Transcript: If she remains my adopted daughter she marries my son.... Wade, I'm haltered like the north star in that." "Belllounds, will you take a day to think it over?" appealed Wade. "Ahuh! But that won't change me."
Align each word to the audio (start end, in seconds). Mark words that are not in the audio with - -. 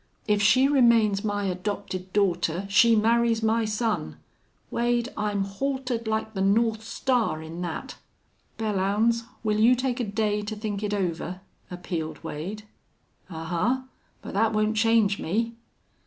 If 0.27 0.41
she 0.41 0.67
remains 0.67 1.23
my 1.23 1.43
adopted 1.43 2.11
daughter 2.11 2.65
she 2.71 2.95
marries 2.95 3.43
my 3.43 3.65
son.... 3.65 4.17
Wade, 4.71 5.09
I'm 5.15 5.43
haltered 5.43 6.07
like 6.07 6.33
the 6.33 6.41
north 6.41 6.83
star 6.83 7.39
in 7.43 7.61
that." 7.61 7.97
"Belllounds, 8.57 9.25
will 9.43 9.59
you 9.59 9.75
take 9.75 9.99
a 9.99 10.03
day 10.03 10.41
to 10.41 10.55
think 10.55 10.81
it 10.81 10.95
over?" 10.95 11.41
appealed 11.69 12.23
Wade. 12.23 12.63
"Ahuh! 13.29 13.83
But 14.23 14.33
that 14.33 14.53
won't 14.53 14.75
change 14.75 15.19
me." 15.19 15.53